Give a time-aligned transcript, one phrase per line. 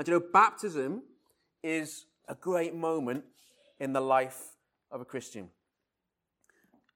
[0.00, 1.02] And you know, baptism
[1.62, 3.22] is a great moment
[3.78, 4.56] in the life
[4.90, 5.50] of a Christian.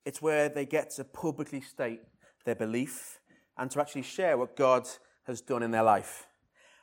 [0.07, 2.01] It's where they get to publicly state
[2.47, 3.21] their belief
[3.59, 4.89] and to actually share what God
[5.27, 6.27] has done in their life.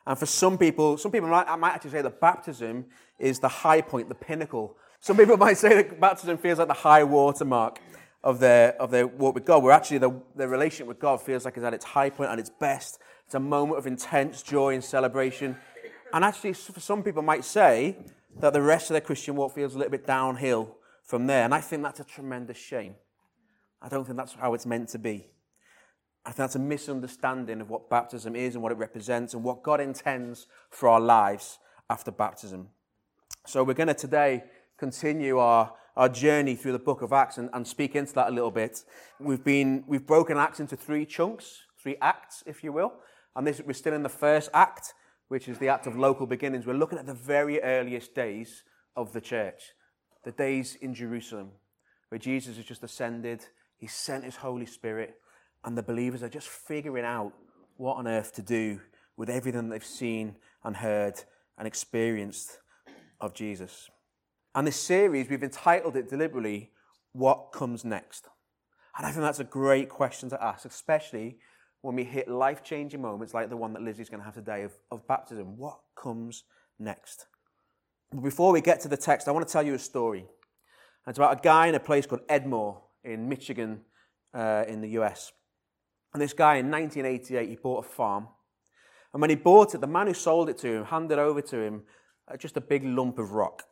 [0.06, 2.86] And for some people, some people might, might actually say that baptism
[3.18, 4.78] is the high point, the pinnacle.
[5.00, 7.80] Some people might say that baptism feels like the high watermark
[8.24, 11.46] of their, of their walk with God, where actually the, their relationship with God feels
[11.46, 13.00] like it's at its high point and its best.
[13.26, 15.58] It's a moment of intense joy and celebration.
[16.14, 17.98] And actually, for some people might say
[18.40, 21.44] that the rest of their Christian walk feels a little bit downhill from there.
[21.44, 22.96] And I think that's a tremendous shame.
[23.82, 25.28] I don't think that's how it's meant to be.
[26.24, 29.64] I think that's a misunderstanding of what baptism is and what it represents and what
[29.64, 31.58] God intends for our lives
[31.90, 32.70] after baptism.
[33.48, 34.44] So we're going to today
[34.78, 38.32] continue our, our journey through the book of Acts and, and speak into that a
[38.32, 38.84] little bit.
[39.20, 42.94] We've been we've broken Acts into three chunks, three acts, if you will.
[43.36, 44.94] And this we're still in the first act,
[45.32, 46.66] which is the act of local beginnings.
[46.66, 48.66] We're looking at the very earliest days
[48.98, 49.62] of the church,
[50.26, 51.52] the days in Jerusalem,
[52.10, 53.46] where Jesus has just ascended,
[53.78, 55.16] he sent his Holy Spirit
[55.64, 57.32] and the believers are just figuring out
[57.78, 58.82] what on earth to do
[59.16, 61.24] with everything they've seen and heard
[61.58, 62.60] and experienced
[63.22, 63.90] of Jesus.
[64.54, 66.72] And this series, we've entitled it deliberately,
[67.14, 68.28] What Comes Next?
[68.98, 71.38] And I think that's a great question to ask, especially
[71.82, 74.64] when we hit life changing moments like the one that Lizzie's going to have today
[74.64, 75.58] of, of baptism.
[75.58, 76.44] What comes
[76.80, 77.26] next?
[78.22, 80.26] Before we get to the text, I want to tell you a story.
[81.08, 83.82] It's about a guy in a place called Edmore in Michigan,
[84.34, 85.32] uh, in the US.
[86.14, 88.28] And this guy in 1988, he bought a farm.
[89.14, 91.58] And when he bought it, the man who sold it to him handed over to
[91.58, 91.84] him
[92.32, 93.64] uh, just a big lump of rock.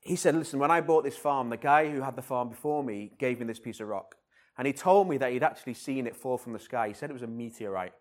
[0.00, 2.84] He said, Listen, when I bought this farm, the guy who had the farm before
[2.84, 4.16] me gave me this piece of rock.
[4.56, 6.88] And he told me that he'd actually seen it fall from the sky.
[6.88, 7.92] He said it was a meteorite.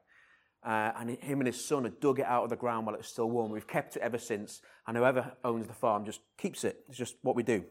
[0.66, 3.00] Uh, and him and his son had dug it out of the ground while it
[3.00, 3.52] was still warm.
[3.52, 4.62] We've kept it ever since.
[4.88, 6.78] And whoever owns the farm just keeps it.
[6.88, 7.64] It's just what we do.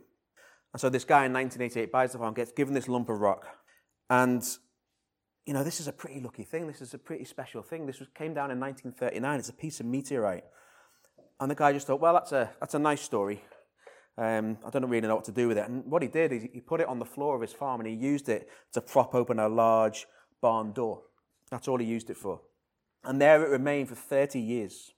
[0.72, 3.47] And so this guy in 1988 buys the farm, gets given this lump of rock.
[4.10, 4.42] And
[5.47, 6.66] you know, this is a pretty lucky thing.
[6.66, 7.87] This is a pretty special thing.
[7.87, 9.38] This was, came down in 1939.
[9.38, 10.44] It's a piece of meteorite.
[11.41, 13.42] And the guy just thought, well, that's a, that's a nice story.
[14.19, 15.69] Um, I don't really know what to do with it.
[15.69, 17.89] And what he did is he put it on the floor of his farm and
[17.89, 20.06] he used it to prop open a large
[20.41, 21.03] barn door.
[21.50, 22.41] That's all he used it for.
[23.05, 24.93] And there it remained for 30 years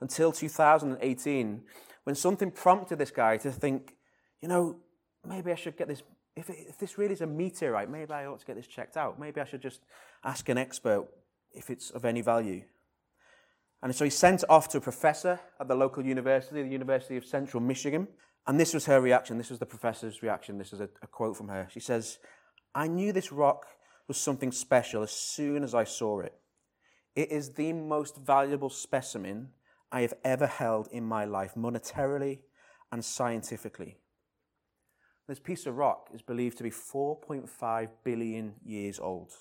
[0.00, 1.62] until 2018
[2.04, 3.94] when something prompted this guy to think,
[4.40, 4.76] you know,
[5.26, 6.02] maybe I should get this
[6.36, 8.96] if, it, if this really is a meteorite, maybe I ought to get this checked
[8.96, 9.20] out.
[9.20, 9.80] Maybe I should just
[10.24, 11.06] ask an expert
[11.52, 12.62] if it's of any value.
[13.82, 17.16] And so he sent it off to a professor at the local university, the University
[17.16, 18.08] of Central Michigan.
[18.46, 19.38] And this was her reaction.
[19.38, 20.58] This was the professor's reaction.
[20.58, 21.68] This is a, a quote from her.
[21.70, 22.18] She says,
[22.74, 23.66] I knew this rock
[24.06, 26.34] was something special as soon as I saw it.
[27.16, 29.50] It is the most valuable specimen
[29.90, 32.40] I have ever held in my life, monetarily
[32.90, 33.96] and scientifically.
[35.26, 39.32] This piece of rock is believed to be 4.5 billion years old.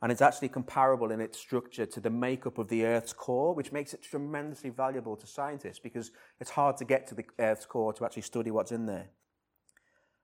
[0.00, 3.72] And it's actually comparable in its structure to the makeup of the Earth's core, which
[3.72, 7.92] makes it tremendously valuable to scientists because it's hard to get to the Earth's core
[7.94, 9.08] to actually study what's in there.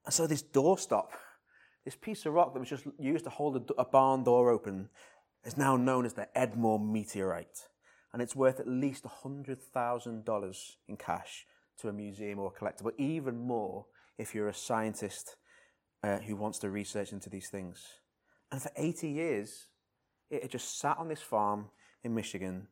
[0.04, 1.08] And so, this doorstop,
[1.84, 4.90] this piece of rock that was just used to hold a, barn door open,
[5.44, 7.66] is now known as the Edmore meteorite.
[8.12, 11.46] And it's worth at least $100,000 in cash
[11.80, 13.86] to a museum or a collector, but even more
[14.18, 15.36] if you're a scientist
[16.04, 17.84] uh, who wants to research into these things.
[18.54, 19.66] And for 80 years,
[20.30, 21.70] it had just sat on this farm
[22.04, 22.68] in Michigan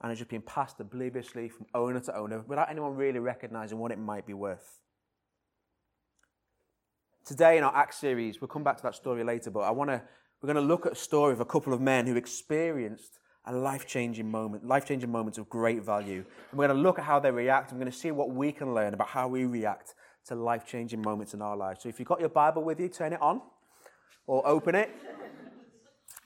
[0.00, 3.92] and had just been passed obliviously from owner to owner without anyone really recognizing what
[3.92, 4.80] it might be worth.
[7.26, 9.90] Today in our Acts series, we'll come back to that story later, but I want
[9.90, 10.00] to,
[10.40, 13.52] we're going to look at a story of a couple of men who experienced a
[13.52, 16.24] life-changing moment, life-changing moments of great value.
[16.50, 17.72] And we're going to look at how they react.
[17.72, 19.92] We're going to see what we can learn about how we react
[20.28, 21.82] to life changing moments in our lives.
[21.82, 23.42] So if you've got your Bible with you, turn it on
[24.26, 24.90] or open it.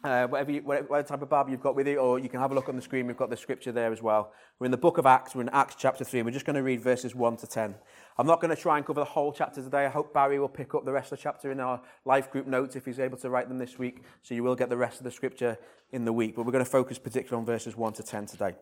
[0.02, 2.52] Uh, whatever, you, whatever, type of Bible you've got with you, or you can have
[2.52, 3.06] a look on the screen.
[3.06, 4.32] We've got the scripture there as well.
[4.58, 5.34] We're in the book of Acts.
[5.34, 7.74] We're in Acts chapter 3, and we're just going to read verses 1 to 10.
[8.16, 9.84] I'm not going to try and cover the whole chapter today.
[9.84, 12.46] I hope Barry will pick up the rest of the chapter in our life group
[12.46, 14.98] notes if he's able to write them this week, so you will get the rest
[14.98, 15.58] of the scripture
[15.92, 16.34] in the week.
[16.34, 18.54] But we're going to focus particularly on verses 1 to 10 today.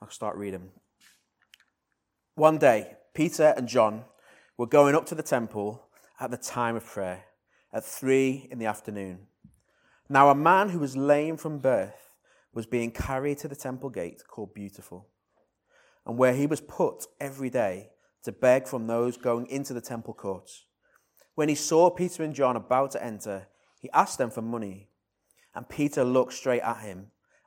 [0.00, 0.70] I'll start reading.
[2.34, 4.04] One day, Peter and John
[4.58, 5.86] were going up to the temple
[6.18, 7.24] at the time of prayer,
[7.72, 9.28] at three in the afternoon.
[10.12, 12.12] Now, a man who was lame from birth
[12.52, 15.08] was being carried to the temple gate called Beautiful,
[16.04, 17.92] and where he was put every day
[18.24, 20.66] to beg from those going into the temple courts.
[21.34, 23.46] When he saw Peter and John about to enter,
[23.80, 24.90] he asked them for money.
[25.54, 27.06] And Peter looked straight at him,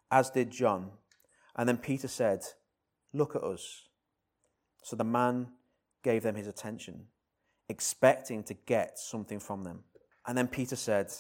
[0.09, 0.89] as did John.
[1.56, 2.41] And then Peter said,
[3.13, 3.83] Look at us.
[4.81, 5.50] So the man
[6.01, 7.09] gave them his attention,
[7.69, 9.83] expecting to get something from them.
[10.25, 11.13] And then Peter said,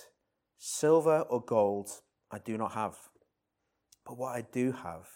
[0.57, 1.89] Silver or gold
[2.31, 2.95] I do not have,
[4.05, 5.07] but what I do have,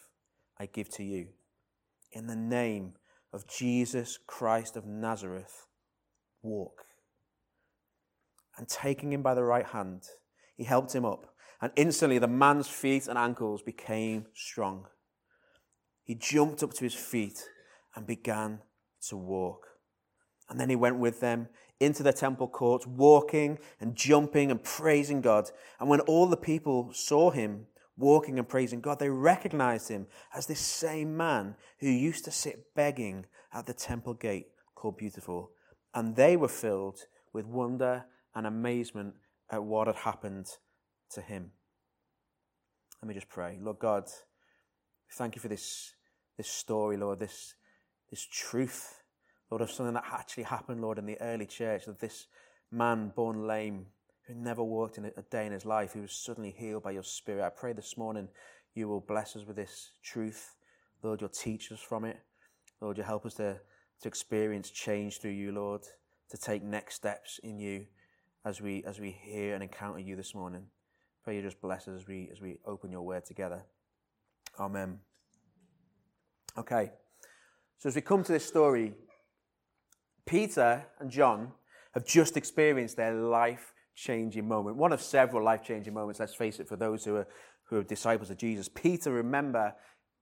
[0.60, 1.28] I give to you.
[2.12, 2.94] In the name
[3.34, 5.68] of Jesus Christ of Nazareth,
[6.42, 6.84] walk.
[8.58, 10.04] And taking him by the right hand,
[10.56, 14.86] he helped him up, and instantly the man's feet and ankles became strong.
[16.04, 17.44] He jumped up to his feet
[17.96, 18.62] and began
[19.08, 19.68] to walk.
[20.50, 21.48] And then he went with them
[21.80, 25.52] into the temple courts, walking and jumping and praising God.
[25.80, 27.68] And when all the people saw him
[27.98, 32.74] walking and praising God, they recognized him as this same man who used to sit
[32.76, 35.52] begging at the temple gate called Beautiful.
[35.94, 37.00] And they were filled
[37.34, 38.06] with wonder
[38.36, 39.16] and amazement
[39.50, 40.48] at what had happened
[41.12, 41.52] to him.
[43.02, 43.58] Let me just pray.
[43.62, 44.10] Lord God,
[45.14, 45.94] thank you for this,
[46.38, 47.56] this story, Lord, this,
[48.10, 48.99] this truth
[49.50, 52.28] Lord, of something that actually happened, Lord, in the early church, that this
[52.72, 53.88] man born lame,
[54.28, 57.04] who never worked in a day in his life, who was suddenly healed by your
[57.04, 57.44] Spirit.
[57.44, 58.28] I pray this morning
[58.76, 60.56] you will bless us with this truth.
[61.02, 62.18] Lord, you'll teach us from it.
[62.80, 63.58] Lord, you'll help us to,
[64.02, 65.82] to experience change through you, Lord,
[66.30, 67.88] to take next steps in you
[68.46, 70.64] as we as we hear and encounter you this morning.
[71.24, 73.64] Pray you just bless us as we as we open your word together.
[74.60, 75.00] Amen.
[76.58, 76.92] Okay.
[77.78, 78.94] So as we come to this story,
[80.30, 81.52] Peter and John
[81.96, 84.78] have just experienced their life changing moment.
[84.78, 87.28] One of several life changing moments, let's face it, for those who are,
[87.64, 88.70] who are disciples of Jesus.
[88.70, 89.74] Peter, remember,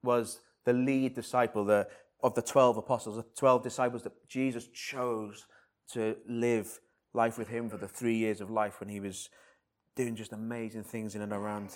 [0.02, 1.90] was the lead disciple the,
[2.24, 5.46] of the 12 apostles, the 12 disciples that Jesus chose
[5.92, 6.80] to live
[7.14, 9.30] life with him for the three years of life when he was
[9.98, 11.72] doing just amazing things in and around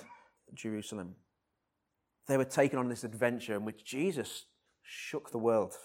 [0.54, 1.16] Jerusalem.
[2.28, 4.46] They were taken on this adventure in which Jesus
[4.84, 5.76] shook the world.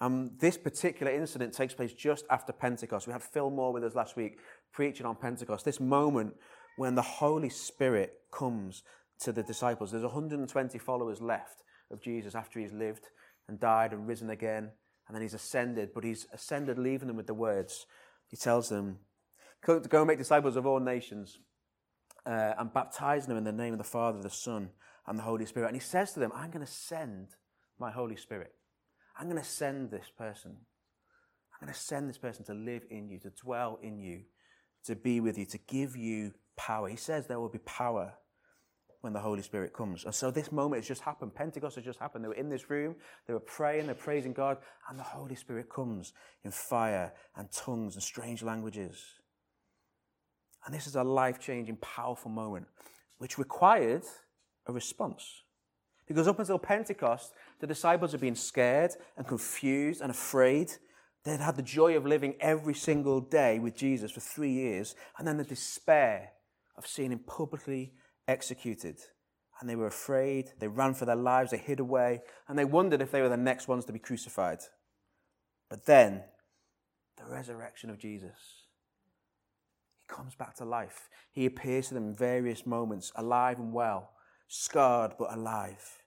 [0.00, 3.06] Um, this particular incident takes place just after Pentecost.
[3.06, 4.38] We had Phil Moore with us last week
[4.72, 5.64] preaching on Pentecost.
[5.64, 6.34] This moment
[6.76, 8.82] when the Holy Spirit comes
[9.20, 9.90] to the disciples.
[9.90, 13.06] There's 120 followers left of Jesus after he's lived
[13.48, 14.70] and died and risen again.
[15.06, 17.86] And then he's ascended, but he's ascended, leaving them with the words.
[18.28, 18.98] He tells them
[19.62, 21.38] go and make disciples of all nations
[22.26, 24.70] uh, and baptizing them in the name of the Father, the Son,
[25.06, 25.68] and the Holy Spirit.
[25.68, 27.28] And he says to them, I'm going to send
[27.78, 28.52] my Holy Spirit.
[29.18, 30.52] I'm going to send this person.
[30.52, 34.22] I'm going to send this person to live in you, to dwell in you,
[34.84, 36.88] to be with you, to give you power.
[36.88, 38.12] He says there will be power
[39.00, 40.04] when the Holy Spirit comes.
[40.04, 41.34] And so this moment has just happened.
[41.34, 42.24] Pentecost has just happened.
[42.24, 42.96] They were in this room,
[43.26, 44.58] they were praying, they're praising God,
[44.88, 46.12] and the Holy Spirit comes
[46.44, 49.02] in fire and tongues and strange languages.
[50.64, 52.66] And this is a life changing, powerful moment,
[53.18, 54.02] which required
[54.66, 55.44] a response.
[56.06, 60.72] Because up until Pentecost, the disciples had been scared and confused and afraid.
[61.24, 65.26] They'd had the joy of living every single day with Jesus for three years, and
[65.26, 66.32] then the despair
[66.76, 67.94] of seeing him publicly
[68.28, 68.98] executed.
[69.60, 73.00] And they were afraid, they ran for their lives, they hid away, and they wondered
[73.00, 74.60] if they were the next ones to be crucified.
[75.68, 76.22] But then,
[77.16, 78.64] the resurrection of Jesus.
[79.98, 81.08] He comes back to life.
[81.32, 84.10] He appears to them in various moments, alive and well
[84.48, 86.02] scarred but alive.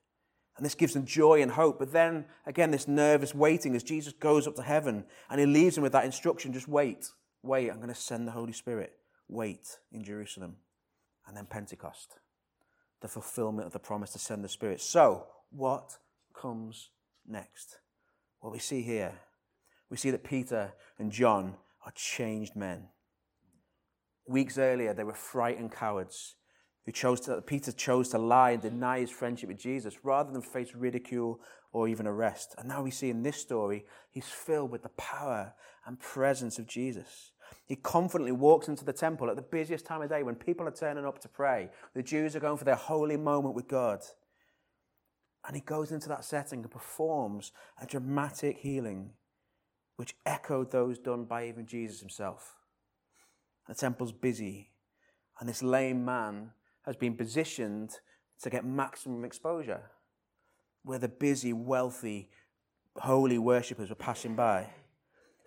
[0.58, 1.80] And this gives them joy and hope.
[1.80, 5.76] But then, again, this nervous waiting as Jesus goes up to heaven and he leaves
[5.76, 7.10] them with that instruction just wait,
[7.44, 8.94] wait, I'm going to send the Holy Spirit.
[9.30, 10.58] Wait in Jerusalem.
[11.28, 12.16] And then Pentecost,
[13.02, 14.82] the fulfillment of the promise to send the Spirit.
[14.82, 15.98] So, what
[16.34, 16.90] comes
[17.28, 17.78] next?
[18.42, 19.14] Well, we see here,
[19.90, 21.56] we see that Peter and John
[21.86, 22.88] are changed men.
[24.28, 26.36] Weeks earlier, they were frightened cowards
[26.90, 30.42] who chose to, Peter chose to lie and deny his friendship with Jesus rather than
[30.42, 31.40] face ridicule
[31.72, 32.56] or even arrest.
[32.58, 35.54] And now we see in this story, he's filled with the power
[35.86, 37.32] and presence of Jesus.
[37.68, 40.72] He confidently walks into the temple at the busiest time of day when people are
[40.72, 41.70] turning up to pray.
[41.94, 44.00] The Jews are going for their holy moment with God.
[45.46, 49.12] And he goes into that setting and performs a dramatic healing
[49.96, 52.56] which echoed those done by even Jesus himself.
[53.68, 54.72] The temple's busy,
[55.40, 56.54] and this lame man
[56.86, 57.92] has been positioned
[58.42, 59.92] to get maximum exposure,
[60.84, 62.30] where the busy, wealthy,
[62.96, 64.68] holy worshippers were passing by.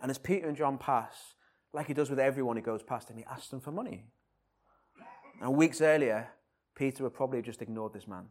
[0.01, 1.35] And as Peter and John pass,
[1.73, 4.05] like he does with everyone who goes past him, he asks them for money.
[5.41, 6.29] And weeks earlier,
[6.75, 8.27] Peter would probably have just ignored this man.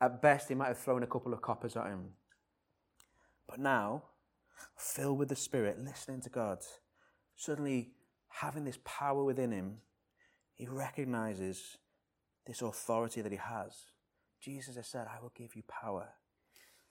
[0.00, 2.10] At best, he might have thrown a couple of coppers at him.
[3.48, 4.04] But now,
[4.76, 6.58] filled with the Spirit, listening to God,
[7.36, 7.92] suddenly
[8.28, 9.78] having this power within him,
[10.54, 11.78] he recognizes
[12.50, 13.84] this authority that he has.
[14.42, 16.08] Jesus has said, I will give you power.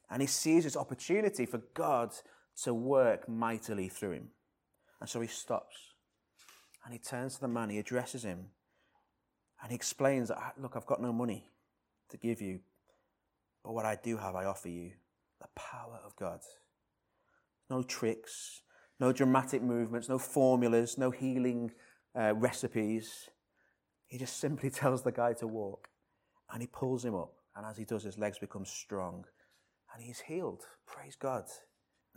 [0.09, 2.13] And he sees this opportunity for God
[2.63, 4.29] to work mightily through him.
[5.01, 5.75] And so he stops
[6.85, 8.45] and he turns to the man, he addresses him,
[9.61, 11.43] and he explains that, look, I've got no money
[12.09, 12.61] to give you,
[13.61, 14.91] but what I do have, I offer you
[15.41, 16.39] the power of God.
[17.69, 18.61] No tricks,
[18.97, 21.71] no dramatic movements, no formulas, no healing
[22.17, 23.29] uh, recipes.
[24.09, 25.87] He just simply tells the guy to walk
[26.51, 27.33] and he pulls him up.
[27.55, 29.25] And as he does, his legs become strong
[29.93, 30.63] and he's healed.
[30.85, 31.45] Praise God.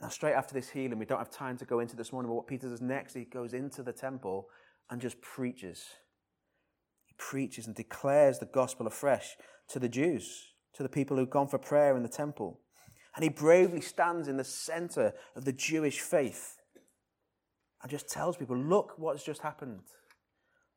[0.00, 2.34] Now, straight after this healing, we don't have time to go into this morning, but
[2.34, 4.48] what Peter does next, he goes into the temple
[4.90, 5.84] and just preaches.
[7.04, 9.36] He preaches and declares the gospel afresh
[9.68, 12.60] to the Jews, to the people who've gone for prayer in the temple.
[13.14, 16.56] And he bravely stands in the center of the Jewish faith
[17.82, 19.82] and just tells people, look what's just happened.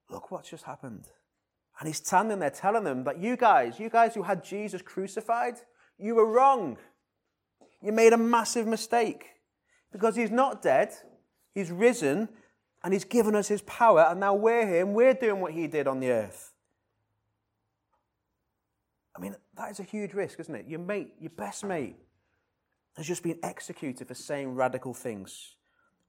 [0.10, 1.08] Look what's just happened.
[1.80, 5.56] And he's standing there telling them that you guys, you guys who had Jesus crucified,
[5.98, 6.78] you were wrong.
[7.82, 9.26] You made a massive mistake
[9.92, 10.94] because he's not dead,
[11.54, 12.30] he's risen,
[12.84, 15.68] and he's given us his power, and now we're here and we're doing what he
[15.68, 16.54] did on the earth.
[19.18, 20.68] I mean, that is a huge risk, isn't it?
[20.68, 21.96] Your mate, your best mate,
[22.98, 25.56] has just been executed for saying radical things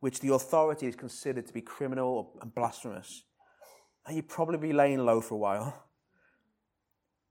[0.01, 3.25] which the authorities considered to be criminal and blasphemous.
[4.07, 5.85] And you'd probably be laying low for a while.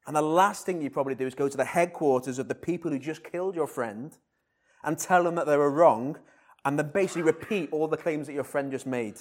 [0.07, 2.91] And the last thing you'd probably do is go to the headquarters of the people
[2.91, 4.15] who just killed your friend
[4.83, 6.17] and tell them that they were wrong
[6.63, 9.15] and then basically repeat all the claims that your friend just made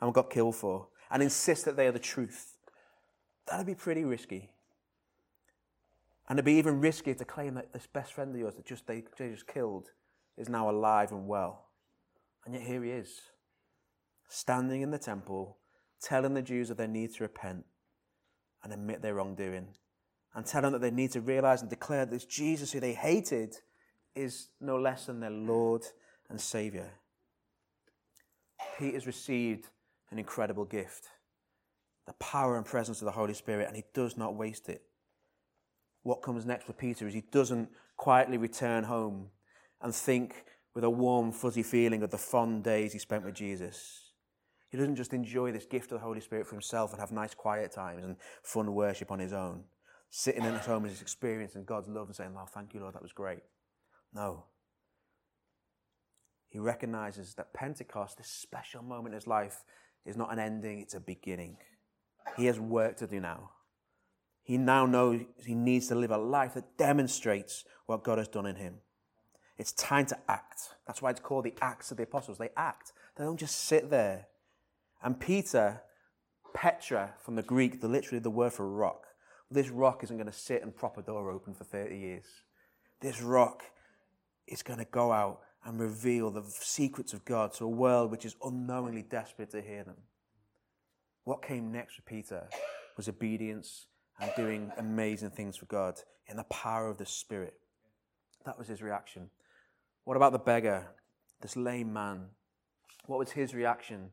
[0.00, 2.56] and got killed for and insist that they are the truth.
[3.46, 4.50] That'd be pretty risky.
[6.28, 8.86] And it'd be even riskier to claim that this best friend of yours that just
[8.86, 9.90] they, they just killed
[10.36, 11.66] is now alive and well.
[12.44, 13.20] And yet here he is,
[14.28, 15.56] standing in the temple,
[16.00, 17.64] telling the Jews that they need to repent
[18.62, 19.68] and admit their wrongdoing
[20.34, 22.94] and tell them that they need to realize and declare that this Jesus who they
[22.94, 23.56] hated
[24.14, 25.82] is no less than their Lord
[26.28, 26.90] and Savior.
[28.78, 29.68] Peter's received
[30.10, 31.08] an incredible gift
[32.06, 34.82] the power and presence of the Holy Spirit, and he does not waste it.
[36.04, 39.30] What comes next for Peter is he doesn't quietly return home
[39.82, 44.05] and think with a warm, fuzzy feeling of the fond days he spent with Jesus.
[44.68, 47.34] He doesn't just enjoy this gift of the Holy Spirit for himself and have nice
[47.34, 49.64] quiet times and fun worship on his own
[50.10, 52.80] sitting in his home and his experience and God's love and saying, Oh, thank you,
[52.80, 53.40] Lord, that was great.
[54.14, 54.44] No.
[56.48, 59.62] He recognizes that Pentecost, this special moment in his life,
[60.04, 61.58] is not an ending, it's a beginning.
[62.36, 63.50] He has work to do now.
[64.42, 68.46] He now knows he needs to live a life that demonstrates what God has done
[68.46, 68.76] in him.
[69.58, 70.60] It's time to act.
[70.86, 72.38] That's why it's called the Acts of the Apostles.
[72.38, 74.28] They act, they don't just sit there.
[75.02, 75.82] And Peter,
[76.54, 79.06] Petra from the Greek, the literally the word for rock,
[79.50, 82.24] this rock isn't going to sit and prop a door open for 30 years.
[83.00, 83.62] This rock
[84.46, 88.24] is going to go out and reveal the secrets of God to a world which
[88.24, 89.96] is unknowingly desperate to hear them.
[91.24, 92.48] What came next for Peter
[92.96, 93.86] was obedience
[94.20, 97.54] and doing amazing things for God in the power of the Spirit.
[98.44, 99.30] That was his reaction.
[100.04, 100.86] What about the beggar,
[101.40, 102.26] this lame man?
[103.06, 104.10] What was his reaction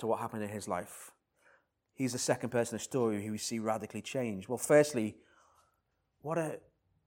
[0.00, 1.12] to what happened in his life?
[2.00, 4.48] he's the second person in the story who we see radically change.
[4.48, 5.16] Well, firstly,
[6.22, 6.58] what a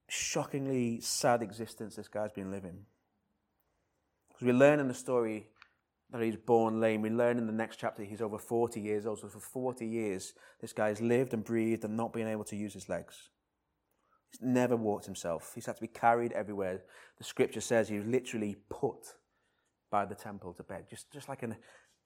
[0.07, 2.85] shockingly sad existence this guy's been living.
[4.29, 5.47] Because we learn in the story
[6.11, 7.01] that he's born lame.
[7.01, 9.17] We learn in the next chapter he's over 40 years old.
[9.17, 12.75] So for 40 years, this guy's lived and breathed and not been able to use
[12.75, 13.29] his legs.
[14.29, 15.53] He's never walked himself.
[15.55, 16.83] He's had to be carried everywhere.
[17.17, 19.15] The scripture says he was literally put
[19.89, 21.55] by the temple to bed, just, just like an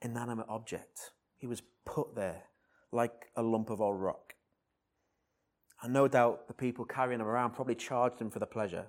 [0.01, 1.11] inanimate object.
[1.37, 2.43] He was put there
[2.91, 4.33] like a lump of old rock.
[5.81, 8.87] And no doubt the people carrying him around probably charged him for the pleasure.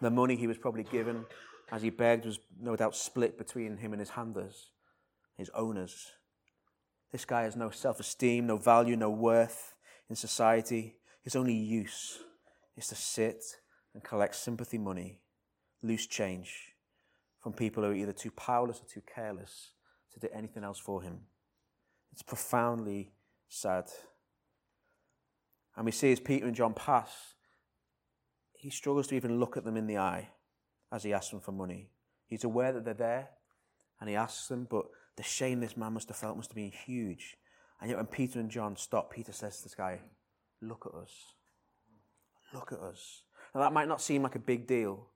[0.00, 1.24] The money he was probably given
[1.70, 4.70] as he begged was no doubt split between him and his handlers,
[5.36, 6.12] his owners.
[7.12, 9.74] This guy has no self esteem, no value, no worth
[10.10, 10.96] in society.
[11.22, 12.18] His only use
[12.76, 13.42] is to sit
[13.94, 15.20] and collect sympathy money,
[15.82, 16.74] loose change,
[17.40, 19.70] from people who are either too powerless or too careless
[20.20, 21.20] to do anything else for him.
[22.12, 23.12] It's profoundly
[23.48, 23.90] sad.
[25.76, 27.34] And we see as Peter and John pass,
[28.54, 30.30] he struggles to even look at them in the eye
[30.90, 31.90] as he asks them for money.
[32.26, 33.28] He's aware that they're there
[34.00, 36.72] and he asks them, but the shame this man must have felt must have been
[36.72, 37.36] huge.
[37.80, 40.00] And yet when Peter and John stop, Peter says to this guy,
[40.62, 41.12] Look at us.
[42.54, 43.24] Look at us.
[43.54, 45.10] Now that might not seem like a big deal,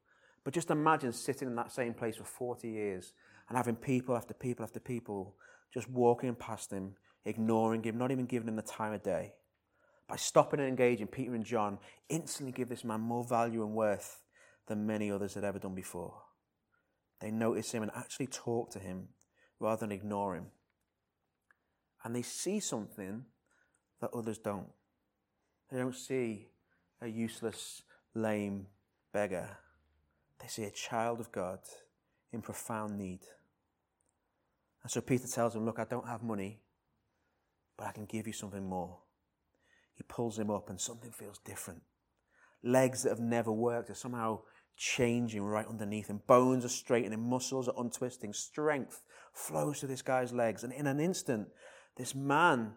[0.44, 3.14] but just imagine sitting in that same place for 40 years
[3.50, 5.34] and having people after people after people
[5.74, 9.34] just walking past him, ignoring him, not even giving him the time of day.
[10.08, 11.78] By stopping and engaging, Peter and John
[12.08, 14.22] instantly give this man more value and worth
[14.68, 16.14] than many others had ever done before.
[17.20, 19.08] They notice him and actually talk to him
[19.58, 20.46] rather than ignore him.
[22.04, 23.24] And they see something
[24.00, 24.68] that others don't.
[25.70, 26.48] They don't see
[27.02, 27.82] a useless,
[28.14, 28.66] lame
[29.12, 29.58] beggar.
[30.40, 31.58] They see a child of God
[32.32, 33.20] in profound need.
[34.82, 36.60] And so Peter tells him, Look, I don't have money,
[37.76, 38.98] but I can give you something more.
[39.94, 41.82] He pulls him up, and something feels different.
[42.62, 44.40] Legs that have never worked are somehow
[44.76, 46.22] changing right underneath him.
[46.26, 49.02] Bones are straightening, muscles are untwisting, strength
[49.34, 50.64] flows to this guy's legs.
[50.64, 51.48] And in an instant,
[51.96, 52.72] this man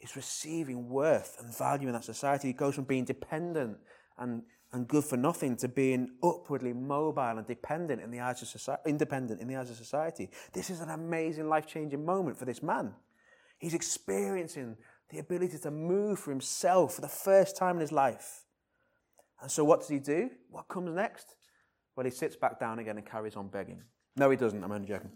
[0.00, 2.48] is receiving worth and value in that society.
[2.48, 3.78] He goes from being dependent
[4.18, 8.48] and, and good for nothing to being upwardly mobile and dependent in the eyes of
[8.48, 10.28] society, independent in the eyes of society.
[10.52, 12.94] This is an amazing life changing moment for this man.
[13.58, 14.76] He's experiencing
[15.10, 18.44] the ability to move for himself for the first time in his life.
[19.40, 20.30] And so, what does he do?
[20.50, 21.34] What comes next?
[21.96, 23.82] Well, he sits back down again and carries on begging.
[24.16, 24.62] No, he doesn't.
[24.62, 25.10] I'm only joking.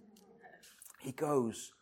[1.00, 1.73] He goes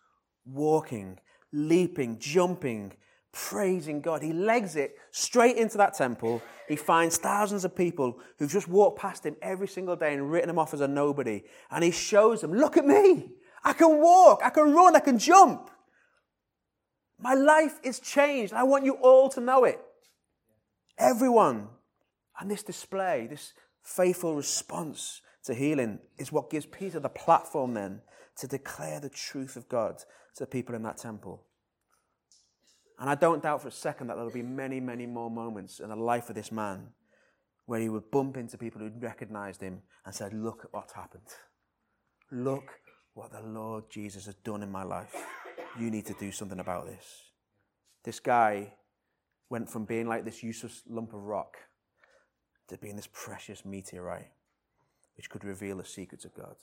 [0.44, 1.18] walking,
[1.52, 2.92] leaping, jumping,
[3.32, 4.22] praising God.
[4.22, 6.42] He legs it straight into that temple.
[6.68, 10.50] He finds thousands of people who've just walked past him every single day and written
[10.50, 11.42] him off as a nobody.
[11.70, 13.30] And he shows them, look at me.
[13.62, 15.70] I can walk, I can run, I can jump.
[17.18, 18.54] My life is changed.
[18.54, 19.78] I want you all to know it.
[20.98, 21.68] Everyone.
[22.38, 28.00] And this display, this faithful response to healing, is what gives Peter the platform then
[28.36, 29.98] to declare the truth of God
[30.36, 31.44] to the people in that temple.
[33.00, 35.88] And I don't doubt for a second that there'll be many, many more moments in
[35.88, 36.88] the life of this man
[37.64, 41.26] where he would bump into people who'd recognized him and said, Look at what's happened.
[42.30, 42.68] Look
[43.14, 45.16] what the Lord Jesus has done in my life.
[45.78, 47.04] You need to do something about this.
[48.04, 48.74] This guy
[49.48, 51.56] went from being like this useless lump of rock
[52.68, 54.30] to being this precious meteorite
[55.16, 56.56] which could reveal the secrets of God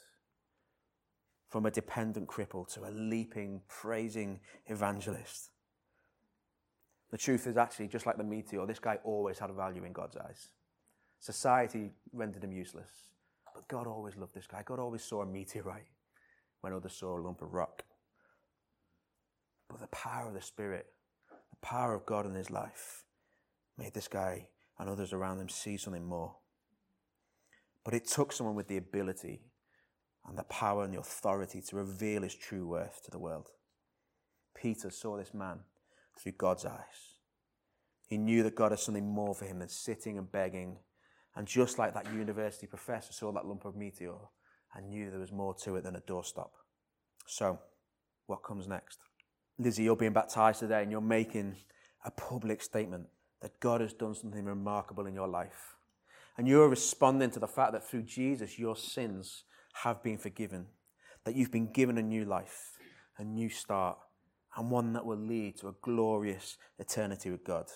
[1.49, 5.49] from a dependent cripple to a leaping, praising evangelist.
[7.11, 10.17] The truth is actually, just like the meteor, this guy always had value in God's
[10.17, 10.49] eyes.
[11.19, 12.89] Society rendered him useless.
[13.53, 14.61] But God always loved this guy.
[14.63, 15.87] God always saw a meteorite
[16.61, 17.83] when others saw a lump of rock.
[19.69, 20.87] But the power of the Spirit,
[21.29, 23.03] the power of God in his life,
[23.77, 26.35] made this guy and others around him see something more.
[27.83, 29.41] But it took someone with the ability
[30.27, 33.49] and the power and the authority to reveal his true worth to the world.
[34.53, 35.59] Peter saw this man
[36.19, 37.17] through God's eyes.
[38.07, 40.77] He knew that God had something more for him than sitting and begging.
[41.35, 44.15] And just like that university professor saw that lump of meteor
[44.73, 46.49] and knew there was more to it than a doorstop.
[47.25, 47.59] So,
[48.25, 48.99] what comes next?
[49.59, 51.55] Lizzie, you're being baptized today and you're making
[52.05, 53.07] a public statement
[53.41, 55.75] that God has done something remarkable in your life.
[56.37, 59.43] And you're responding to the fact that through Jesus, your sins
[59.83, 60.67] have been forgiven,
[61.23, 62.77] that you've been given a new life,
[63.17, 63.97] a new start,
[64.57, 67.67] and one that will lead to a glorious eternity with God.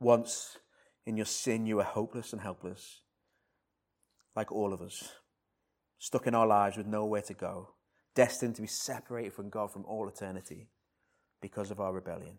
[0.00, 0.56] Once
[1.04, 3.02] in your sin, you were hopeless and helpless,
[4.34, 5.12] like all of us,
[5.98, 7.74] stuck in our lives with nowhere to go,
[8.14, 10.68] destined to be separated from God from all eternity
[11.42, 12.38] because of our rebellion.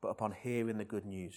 [0.00, 1.36] But upon hearing the good news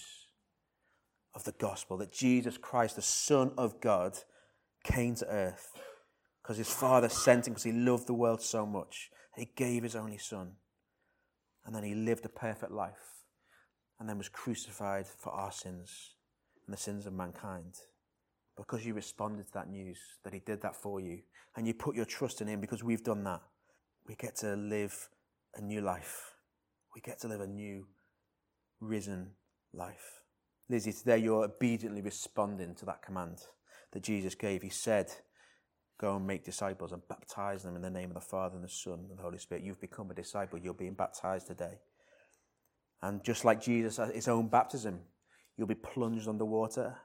[1.35, 4.17] of the gospel, that Jesus Christ, the Son of God,
[4.83, 5.73] came to earth
[6.41, 9.11] because his father sent him because he loved the world so much.
[9.35, 10.53] He gave his only son.
[11.65, 13.23] And then he lived a perfect life
[13.99, 16.15] and then was crucified for our sins
[16.65, 17.75] and the sins of mankind.
[18.55, 21.19] Because you responded to that news, that he did that for you,
[21.55, 23.41] and you put your trust in him because we've done that,
[24.07, 25.09] we get to live
[25.55, 26.35] a new life.
[26.93, 27.87] We get to live a new,
[28.79, 29.31] risen
[29.73, 30.21] life.
[30.69, 33.39] Lizzie, today you're obediently responding to that command
[33.91, 34.61] that Jesus gave.
[34.61, 35.07] He said,
[35.97, 38.69] Go and make disciples and baptize them in the name of the Father and the
[38.69, 39.63] Son and the Holy Spirit.
[39.63, 40.59] You've become a disciple.
[40.59, 41.79] You're being baptized today.
[43.01, 44.99] And just like Jesus at his own baptism,
[45.57, 46.97] you'll be plunged underwater,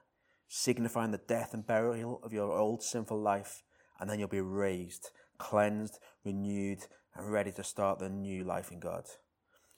[0.49, 3.63] signifying the death and burial of your old sinful life.
[4.01, 8.81] And then you'll be raised, cleansed, renewed, and ready to start the new life in
[8.81, 9.05] God.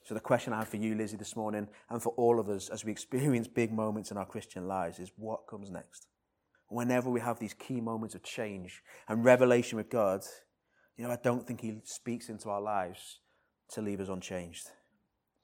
[0.05, 2.69] So, the question I have for you, Lizzie, this morning, and for all of us
[2.69, 6.07] as we experience big moments in our Christian lives, is what comes next?
[6.73, 10.21] Whenever we have these key moments of change and revelation with God,
[10.97, 13.19] you know, I don't think He speaks into our lives
[13.71, 14.69] to leave us unchanged.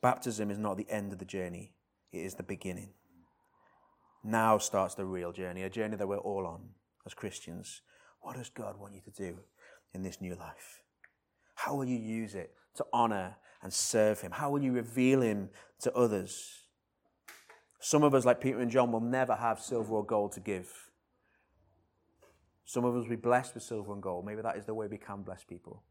[0.01, 1.73] Baptism is not the end of the journey,
[2.11, 2.93] it is the beginning.
[4.23, 6.69] Now starts the real journey, a journey that we're all on
[7.05, 7.81] as Christians.
[8.21, 9.39] What does God want you to do
[9.93, 10.81] in this new life?
[11.55, 14.31] How will you use it to honor and serve Him?
[14.31, 15.49] How will you reveal Him
[15.81, 16.63] to others?
[17.79, 20.88] Some of us, like Peter and John, will never have silver or gold to give
[22.69, 24.27] Some of us will be blessed with silver and gold.
[24.27, 25.81] Maybe that is the way we can bless people.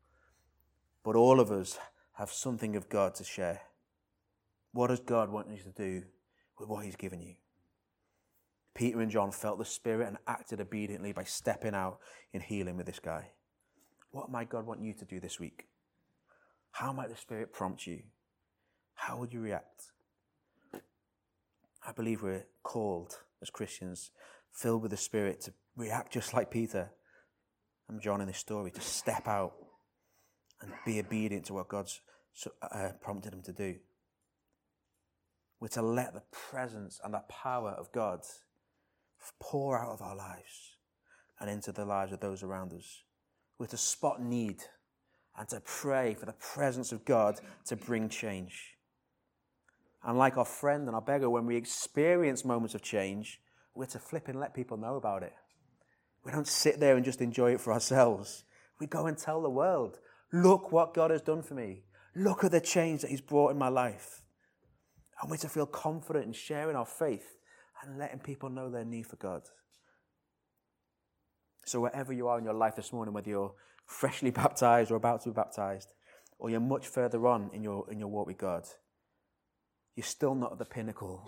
[1.03, 1.77] But all of us
[2.13, 3.63] have something of God to share.
[4.71, 6.05] What does God want you to do
[6.57, 7.35] with what He's given you?
[8.75, 11.99] Peter and John felt the Spirit and acted obediently by stepping out
[12.33, 13.33] in healing with this guy.
[14.13, 15.67] What might God want you to do this week?
[16.71, 18.03] How might the Spirit prompt you?
[18.95, 19.91] How would you react?
[21.85, 24.13] I believe we're called as Christians,
[24.53, 26.91] filled with the Spirit, to react just like Peter
[27.89, 29.55] and John in this story, to step out
[30.61, 32.01] and be obedient to what God's
[32.63, 33.77] uh, prompted them to do.
[35.61, 38.21] We're to let the presence and the power of God
[39.41, 40.77] pour out of our lives
[41.41, 43.03] and into the lives of those around us.
[43.59, 44.63] We're to spot need
[45.37, 48.75] and to pray for the presence of God to bring change.
[50.05, 53.41] And like our friend and our beggar, when we experience moments of change,
[53.75, 55.33] we're to flip and let people know about it.
[56.25, 58.45] We don't sit there and just enjoy it for ourselves.
[58.81, 59.99] We go and tell the world,
[60.33, 61.83] look what God has done for me.
[62.15, 64.23] Look at the change that He's brought in my life.
[65.21, 67.39] And we're to feel confident in sharing our faith
[67.83, 69.43] and letting people know their need for God.
[71.65, 73.55] So, wherever you are in your life this morning, whether you're
[73.87, 75.93] freshly baptized or about to be baptized,
[76.39, 78.65] or you're much further on in your, in your walk with God,
[79.97, 81.25] you're still not at the pinnacle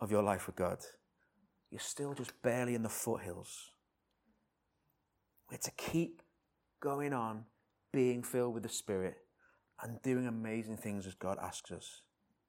[0.00, 0.78] of your life with God.
[1.70, 3.71] You're still just barely in the foothills.
[5.52, 6.22] We're to keep
[6.80, 7.44] going on,
[7.92, 9.16] being filled with the Spirit,
[9.82, 12.00] and doing amazing things as God asks us.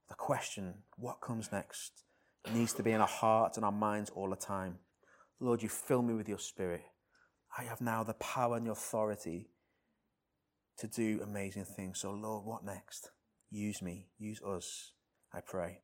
[0.07, 2.05] The question, what comes next,
[2.53, 4.79] needs to be in our hearts and our minds all the time.
[5.41, 6.83] Lord, you fill me with your Spirit.
[7.57, 9.49] I have now the power and the authority
[10.77, 11.99] to do amazing things.
[11.99, 13.09] So, Lord, what next?
[13.51, 14.93] Use me, use us,
[15.33, 15.81] I pray.